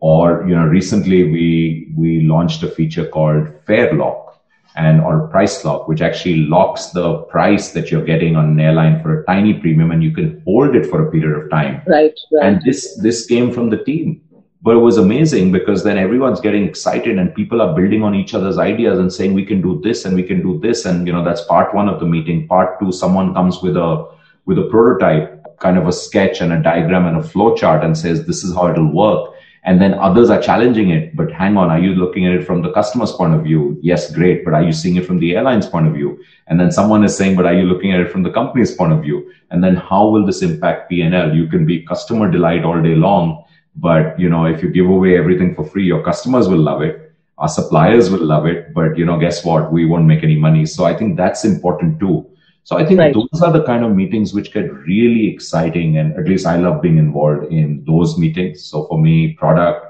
[0.00, 4.27] Or, you know, recently we, we launched a feature called Fare Lock
[4.76, 9.02] and or price lock, which actually locks the price that you're getting on an airline
[9.02, 11.82] for a tiny premium and you can hold it for a period of time.
[11.86, 12.14] Right.
[12.32, 12.46] right.
[12.46, 14.22] And this, this came from the team
[14.62, 18.34] but it was amazing because then everyone's getting excited and people are building on each
[18.34, 21.12] other's ideas and saying we can do this and we can do this and you
[21.12, 24.08] know that's part one of the meeting part two someone comes with a
[24.46, 27.96] with a prototype kind of a sketch and a diagram and a flow chart and
[27.96, 29.32] says this is how it'll work
[29.68, 32.62] and then others are challenging it but hang on are you looking at it from
[32.62, 35.66] the customer's point of view yes great but are you seeing it from the airline's
[35.74, 36.12] point of view
[36.46, 38.92] and then someone is saying but are you looking at it from the company's point
[38.92, 39.18] of view
[39.50, 43.44] and then how will this impact p&l you can be customer delight all day long
[43.80, 47.12] but, you know, if you give away everything for free, your customers will love it.
[47.38, 48.74] Our suppliers will love it.
[48.74, 49.70] But, you know, guess what?
[49.70, 50.66] We won't make any money.
[50.66, 52.26] So I think that's important too.
[52.68, 53.14] So I think right.
[53.14, 55.96] those are the kind of meetings which get really exciting.
[55.96, 58.62] And at least I love being involved in those meetings.
[58.62, 59.86] So for me, product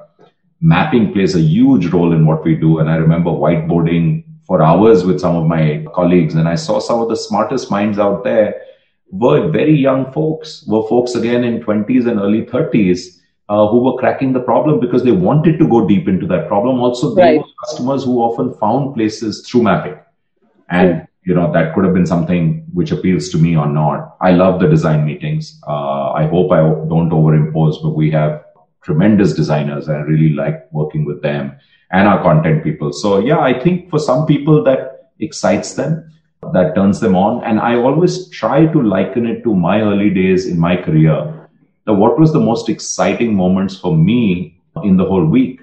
[0.61, 2.79] mapping plays a huge role in what we do.
[2.79, 7.01] And I remember whiteboarding for hours with some of my colleagues and I saw some
[7.01, 8.63] of the smartest minds out there
[9.11, 13.99] were very young folks, were folks again in 20s and early 30s uh, who were
[13.99, 16.79] cracking the problem because they wanted to go deep into that problem.
[16.79, 17.39] Also, they right.
[17.39, 19.99] were customers who often found places through mapping.
[20.71, 21.07] And, yeah.
[21.29, 24.17] You know, that could have been something which appeals to me or not.
[24.21, 25.61] I love the design meetings.
[25.67, 26.61] Uh, I hope I
[26.93, 28.45] don't overimpose, but we have
[28.83, 29.89] tremendous designers.
[29.89, 31.57] and I really like working with them
[31.91, 32.93] and our content people.
[32.93, 36.11] So yeah, I think for some people that excites them,
[36.55, 37.45] that turns them on.
[37.45, 41.35] And I always try to liken it to my early days in my career
[41.95, 45.61] what was the most exciting moments for me in the whole week?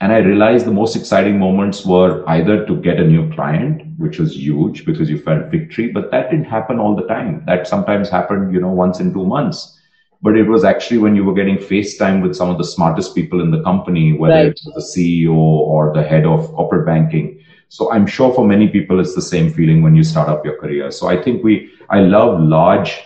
[0.00, 4.20] And I realized the most exciting moments were either to get a new client, which
[4.20, 7.42] was huge because you felt victory, but that didn't happen all the time.
[7.46, 9.80] That sometimes happened, you know, once in two months.
[10.22, 13.40] But it was actually when you were getting FaceTime with some of the smartest people
[13.40, 14.46] in the company, whether right.
[14.46, 17.40] it's the CEO or the head of corporate banking.
[17.68, 20.58] So I'm sure for many people, it's the same feeling when you start up your
[20.58, 20.90] career.
[20.92, 22.96] So I think we, I love large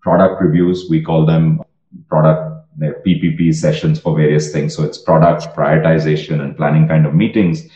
[0.00, 0.88] product reviews.
[0.90, 1.62] We call them
[2.08, 4.74] product PPP sessions for various things.
[4.74, 7.68] So it's product prioritization and planning kind of meetings.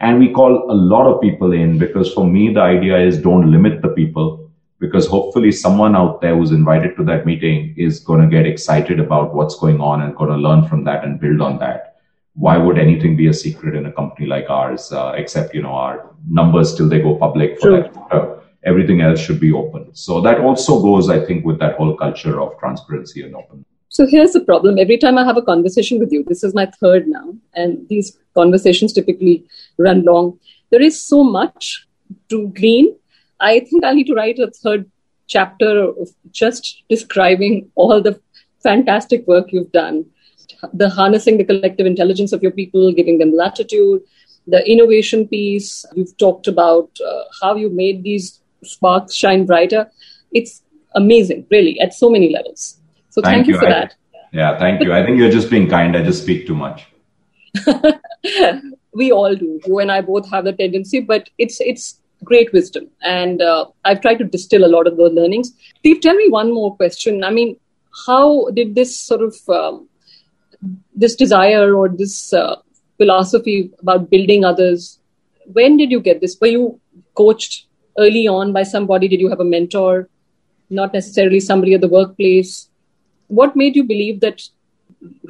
[0.00, 3.50] And we call a lot of people in because for me, the idea is don't
[3.50, 8.20] limit the people because hopefully someone out there who's invited to that meeting is going
[8.20, 11.40] to get excited about what's going on and going to learn from that and build
[11.40, 11.96] on that.
[12.34, 15.72] Why would anything be a secret in a company like ours, uh, except, you know,
[15.72, 17.90] our numbers till they go public for True.
[18.12, 19.92] that everything else should be open.
[19.94, 23.66] So that also goes, I think, with that whole culture of transparency and openness.
[23.90, 24.78] So here's the problem.
[24.78, 28.18] Every time I have a conversation with you, this is my third now, and these
[28.34, 29.44] conversations typically
[29.78, 30.38] run long.
[30.70, 31.86] There is so much
[32.28, 32.94] to glean.
[33.40, 34.90] I think I need to write a third
[35.26, 38.20] chapter of just describing all the
[38.62, 40.04] fantastic work you've done.
[40.74, 44.02] The harnessing the collective intelligence of your people, giving them latitude,
[44.46, 45.84] the innovation piece.
[45.94, 49.90] You've talked about uh, how you made these sparks shine brighter.
[50.32, 50.62] It's
[50.94, 52.78] amazing, really, at so many levels.
[53.10, 53.94] So thank, thank you, for I, that.
[54.32, 54.92] Yeah, thank you.
[54.92, 55.96] I think you're just being kind.
[55.96, 56.86] I just speak too much.
[58.92, 59.60] we all do.
[59.66, 64.00] You and I both have the tendency, but it's it's great wisdom, and uh, I've
[64.00, 65.52] tried to distill a lot of the learnings.
[65.78, 67.24] Steve, tell me one more question.
[67.24, 67.56] I mean,
[68.06, 69.88] how did this sort of um,
[70.94, 72.56] this desire or this uh,
[72.96, 74.98] philosophy about building others?
[75.46, 76.36] When did you get this?
[76.40, 76.80] Were you
[77.14, 77.66] coached
[77.98, 79.08] early on by somebody?
[79.08, 80.08] Did you have a mentor?
[80.70, 82.67] Not necessarily somebody at the workplace.
[83.28, 84.42] What made you believe that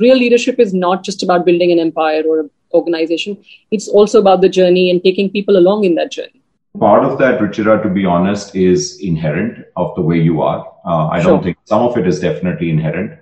[0.01, 3.37] real leadership is not just about building an empire or an organization?
[3.71, 6.43] It's also about the journey and taking people along in that journey.
[6.79, 10.67] Part of that, Ruchira, to be honest, is inherent of the way you are.
[10.85, 11.33] Uh, I sure.
[11.33, 13.19] don't think some of it is definitely inherent.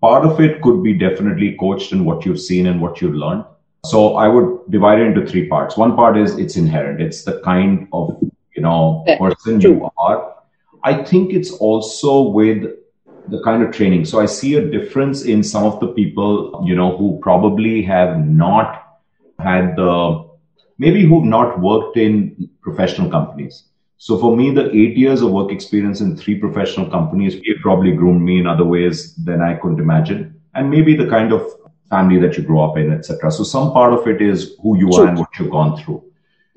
[0.00, 3.44] Part of it could be definitely coached in what you've seen and what you've learned.
[3.84, 5.76] So I would divide it into three parts.
[5.76, 7.00] One part is it's inherent.
[7.00, 8.18] It's the kind of
[8.56, 10.34] you know person you are
[10.82, 12.64] i think it's also with
[13.28, 14.04] the kind of training.
[14.04, 18.18] So i see a difference in some of the people you know who probably have
[18.18, 19.00] not
[19.38, 20.24] had the
[20.78, 23.64] maybe who've not worked in professional companies.
[23.98, 27.92] So for me the eight years of work experience in three professional companies it probably
[27.92, 30.34] groomed me in other ways than i couldn't imagine.
[30.54, 31.42] And maybe the kind of
[31.90, 34.90] family that you grow up in etc so some part of it is who you
[34.92, 36.02] are and what you've gone through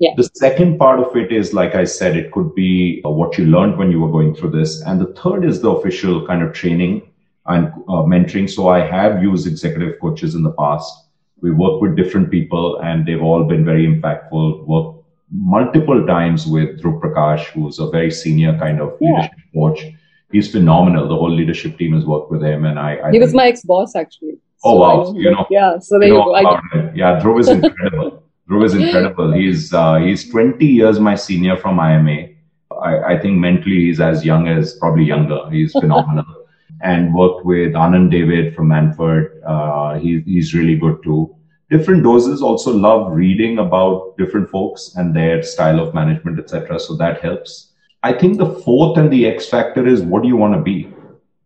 [0.00, 0.12] yeah.
[0.16, 3.44] The second part of it is, like I said, it could be uh, what you
[3.46, 4.82] learned when you were going through this.
[4.82, 7.02] And the third is the official kind of training
[7.46, 8.48] and uh, mentoring.
[8.48, 10.92] So I have used executive coaches in the past.
[11.42, 14.96] We work with different people and they've all been very impactful, work
[15.30, 19.10] multiple times with Dhruv Prakash, who's a very senior kind of Yeah.
[19.10, 19.80] leadership coach.
[20.32, 21.08] He's phenomenal.
[21.08, 22.90] The whole leadership team has worked with him, and I.
[23.04, 24.34] I He was my ex-boss actually.
[24.64, 25.04] Oh, So wow.
[25.04, 25.78] I you know- yeah.
[25.78, 26.34] So there you you know go.
[26.34, 26.92] I.
[26.94, 28.22] Yeah, Dhruv is incredible.
[28.50, 29.32] Dhruv is incredible.
[29.32, 32.30] He's uh, he's 20 years my senior from IMA.
[32.82, 35.48] I, I think mentally he's as young as probably younger.
[35.50, 36.26] He's phenomenal.
[36.82, 39.40] and worked with Anand David from Manford.
[39.46, 41.34] Uh, he, he's really good too.
[41.70, 42.42] Different doses.
[42.42, 46.80] Also love reading about different folks and their style of management, etc.
[46.80, 47.72] So that helps.
[48.02, 50.92] I think the fourth and the X factor is what do you want to be?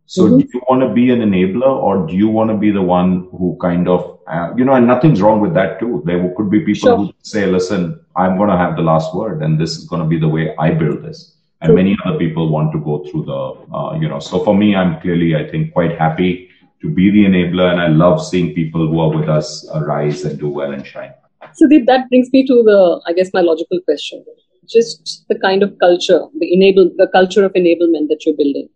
[0.07, 0.39] So Mhm.
[0.39, 3.27] do you want to be an enabler or do you want to be the one
[3.31, 6.03] who kind of, uh, you know, and nothing's wrong with that too.
[6.05, 6.97] There could be people Sure.
[6.97, 10.09] who say, listen, I'm going to have the last word and this is going to
[10.09, 11.37] be the way I build this.
[11.63, 11.77] And True.
[11.77, 13.43] many other people want to go through the,
[13.75, 16.49] uh, you know, so for me, I'm clearly, I think, quite happy
[16.83, 17.73] to be the enabler.
[17.73, 21.13] And I love seeing people who are with us rise and do well and shine.
[21.55, 24.23] So Deep, that brings me to the, I guess, my logical question.
[24.69, 28.69] Just the kind of culture, the enable, the culture of enablement that you're building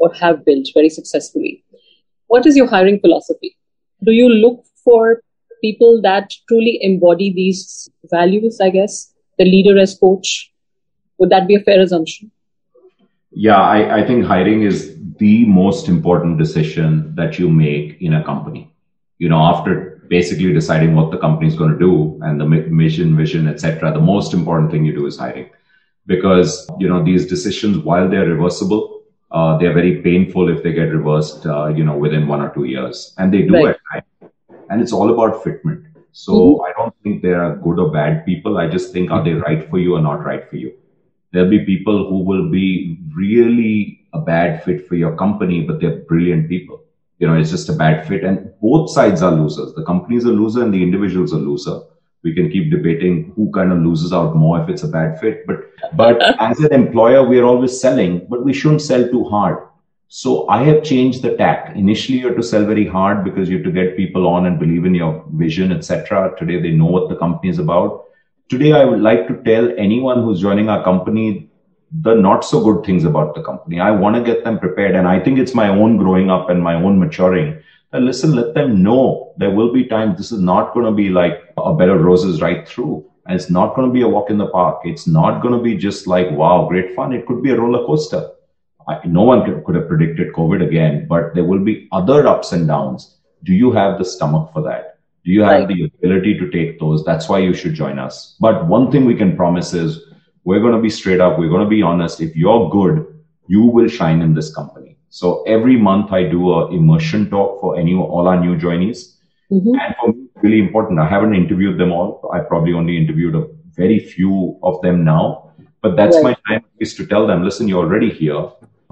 [0.00, 1.62] or have built very successfully.
[2.26, 3.56] What is your hiring philosophy?
[4.02, 5.22] Do you look for
[5.60, 9.12] people that truly embody these values, I guess?
[9.38, 10.52] The leader as coach?
[11.18, 12.30] Would that be a fair assumption?
[13.32, 18.24] Yeah, I, I think hiring is the most important decision that you make in a
[18.24, 18.72] company.
[19.18, 23.16] You know, after basically deciding what the company is going to do and the mission,
[23.16, 25.50] vision, etc., the most important thing you do is hiring,
[26.06, 28.99] because you know these decisions, while they're reversible,
[29.30, 31.46] uh, they're very painful if they get reversed.
[31.46, 33.76] Uh, you know, within one or two years, and they do Right.
[33.76, 34.32] at times.
[34.70, 35.84] And it's all about fitment.
[36.12, 36.68] So Mhm.
[36.68, 38.58] I don't think there are good or bad people.
[38.58, 40.72] I just think are they right for you or not right for you
[41.32, 45.98] there'll be people who will be really a bad fit for your company, but they're
[46.08, 46.80] brilliant people.
[47.18, 48.24] You know, it's just a bad fit.
[48.24, 49.74] And both sides are losers.
[49.74, 51.78] The company is a loser and the individual's a loser.
[52.22, 55.46] We can keep debating who kind of loses out more if it's a bad fit.
[55.46, 59.66] But, but as an employer, we are always selling, but we shouldn't sell too hard.
[60.08, 61.76] So I have changed the tack.
[61.76, 64.58] Initially, you have to sell very hard because you have to get people on and
[64.58, 66.34] believe in your vision, etc.
[66.36, 68.06] Today, they know what the company is about.
[68.48, 71.48] Today, I would like to tell anyone who's joining our company
[72.02, 73.80] the not so good things about the company.
[73.80, 74.94] I want to get them prepared.
[74.94, 77.62] And I think it's my own growing up and my own maturing.
[77.92, 81.08] That listen, let them know there will be times this is not going to be
[81.08, 83.04] like a bed of roses right through.
[83.26, 84.80] And it's not going to be a walk in the park.
[84.84, 87.12] It's not going to be just like, wow, great fun.
[87.12, 88.30] It could be a roller coaster.
[88.88, 92.52] I, no one could, could have predicted COVID again, but there will be other ups
[92.52, 93.18] and downs.
[93.44, 94.98] Do you have the stomach for that?
[95.24, 95.68] Do you have Right.
[95.68, 97.04] the ability to take those?
[97.04, 98.36] That's why you should join us.
[98.40, 100.00] But one thing we can promise is
[100.44, 101.38] we're going to be straight up.
[101.38, 102.20] We're going to be honest.
[102.20, 103.06] If you're good,
[103.46, 104.89] you will shine in this company.
[105.10, 109.16] So every month I do a immersion talk for any all our new joinees.
[109.50, 109.74] Mhm.
[109.82, 111.00] And for me, it's really important.
[111.00, 112.30] I haven't interviewed them all.
[112.32, 113.44] I probably only interviewed a
[113.76, 115.50] very few of them now.
[115.82, 116.24] But that's Right.
[116.28, 118.40] my time is to tell them, listen, you're already here.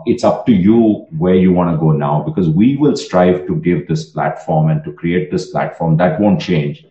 [0.06, 3.54] It's up to you where you want to go now because we will strive to
[3.54, 6.84] give this platform and to create this platform that won't change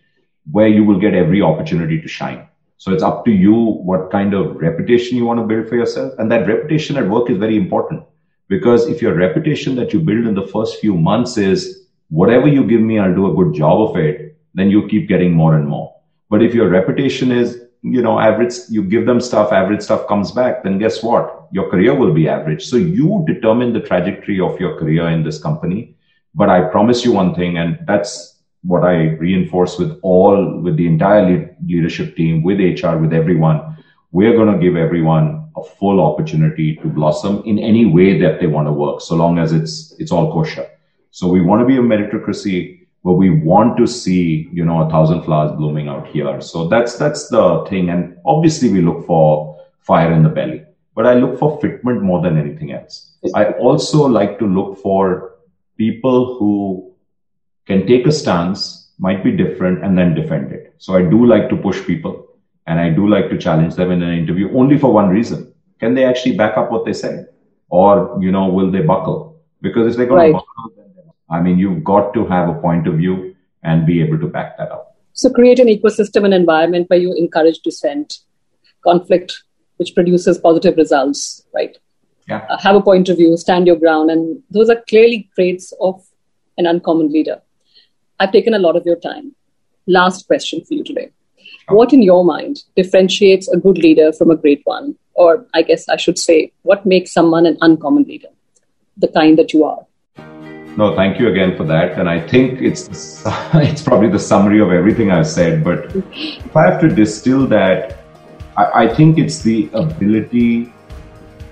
[0.52, 2.40] where you will get every opportunity to shine.
[2.78, 3.54] So it's up to you
[3.90, 6.12] what kind of reputation you want to build for yourself.
[6.18, 8.04] And that reputation at work is very important
[8.48, 12.66] because if your reputation that you build in the first few months is whatever you
[12.66, 15.68] give me, I'll do a good job of it, then you keep getting more and
[15.68, 15.94] more.
[16.30, 20.32] But if your reputation is, you know, average, you give them stuff, average stuff comes
[20.32, 21.48] back, then guess what?
[21.52, 22.66] Your career will be average.
[22.66, 25.94] So you determine the trajectory of your career in this company.
[26.34, 30.86] But I promise you one thing, and that's what I reinforce with all, with the
[30.86, 33.76] entire leadership team, with HR, with everyone.
[34.10, 38.46] We're going to give everyone a full opportunity to blossom in any way that they
[38.46, 40.66] want to work, so long as it's it's all kosher.
[41.10, 44.90] So we want to be a meritocracy, but we want to see, you know, a
[44.90, 46.40] thousand flowers blooming out here.
[46.40, 47.90] So that's that's the thing.
[47.90, 52.20] And obviously we look for fire in the belly, but I look for fitment more
[52.22, 53.12] than anything else.
[53.34, 55.36] I also like to look for
[55.76, 56.92] people who
[57.66, 60.74] can take a stance, might be different, and then defend it.
[60.78, 62.28] So I do like to push people
[62.68, 65.52] and I do like to challenge them in an interview only for one reason.
[65.80, 67.28] Can they actually back up what they said?
[67.70, 69.40] Or, you know, will they buckle?
[69.60, 70.40] Because if they're going Right.
[70.40, 74.18] to buckle, I mean, you've got to have a point of view and be able
[74.18, 74.96] to back that up.
[75.12, 78.20] So create an ecosystem and environment where you encourage dissent,
[78.82, 79.42] conflict,
[79.76, 81.76] which produces positive results, right?
[82.28, 82.46] Yeah.
[82.48, 86.02] Uh, have a point of view, stand your ground, and those are clearly traits of
[86.56, 87.40] an uncommon leader.
[88.20, 89.34] I've taken a lot of your time.
[89.86, 91.10] Last question for you today.
[91.68, 94.96] What in your mind differentiates a good leader from a great one?
[95.18, 98.28] Or I guess I should say, what makes someone an uncommon leader?
[98.96, 99.84] The kind that you are.
[100.76, 101.98] No, thank you again for that.
[101.98, 102.88] And I think it's
[103.68, 105.64] it's probably the summary of everything I've said.
[105.64, 107.98] But if I have to distill that,
[108.56, 110.72] I, I think it's the ability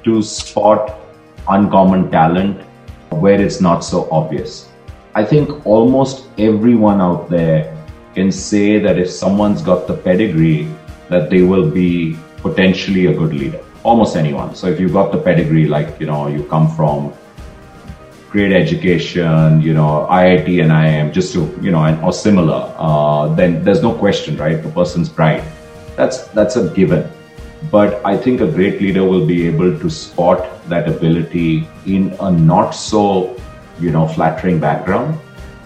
[0.04, 1.00] to spot
[1.48, 2.62] uncommon talent
[3.10, 4.68] where it's not so obvious.
[5.14, 7.74] I think almost everyone out there
[8.14, 10.68] can say that if someone's got the pedigree,
[11.08, 13.60] that they will be potentially a good leader.
[13.82, 14.54] Almost anyone.
[14.54, 17.12] So if you've got the pedigree, like, you know, you come from
[18.30, 23.62] great education, you know, IIT and IIM, just to, you know, or similar, uh, then
[23.64, 24.62] there's no question, right?
[24.62, 25.42] The person's bright.
[25.96, 27.08] That's, that's a given.
[27.70, 32.30] But I think a great leader will be able to spot that ability in a
[32.30, 33.36] not so,
[33.80, 35.18] you know, flattering background.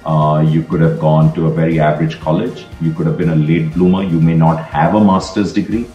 [0.07, 2.66] Uh, you could have gone to a very average college.
[2.81, 4.03] You could have been a late bloomer.
[4.03, 5.87] You may not have a master's degree,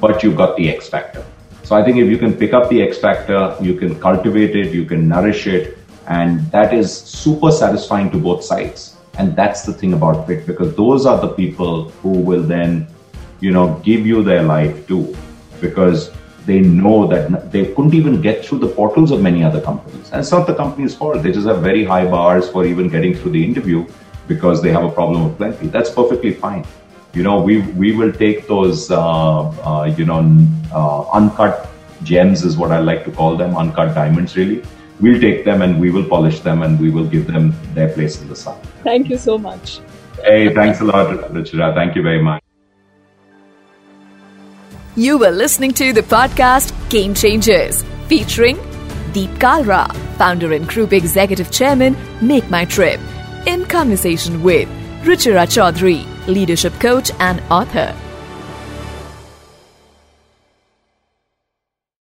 [0.00, 1.24] but you've got the X factor.
[1.64, 4.72] So I think if you can pick up the X factor, you can cultivate it,
[4.74, 8.96] you can nourish it, and that is super satisfying to both sides.
[9.18, 12.88] And that's the thing about fit because those are the people who will then,
[13.40, 15.16] you know, give you their life too,
[15.60, 16.10] because
[16.46, 20.10] they know that they couldn't even get through the portals of many other companies.
[20.10, 21.22] And it's not the company's fault.
[21.22, 23.86] They just have very high bars for even getting through the interview
[24.26, 25.68] because they have a problem with plenty.
[25.68, 26.64] That's perfectly fine.
[27.14, 30.20] You know, we we will take those, uh, uh, you know,
[30.72, 31.68] uh, uncut
[32.02, 34.62] gems is what I like to call them, uncut diamonds, really
[35.02, 38.20] we'll take them and we will polish them and we will give them their place
[38.22, 38.58] in the sun.
[38.84, 39.80] Thank you so much.
[40.24, 41.74] Hey, thanks a lot, Ruchira.
[41.74, 42.42] Thank you very much.
[44.94, 48.56] You were listening to the podcast Game Changers featuring
[49.12, 53.00] Deep Kalra, founder and group executive chairman, Make My Trip,
[53.46, 54.68] in conversation with
[55.02, 57.94] Ruchira Chaudhary, leadership coach and author.